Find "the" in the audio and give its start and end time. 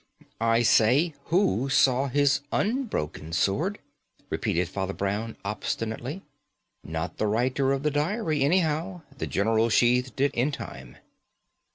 7.17-7.27, 7.83-7.91, 9.15-9.27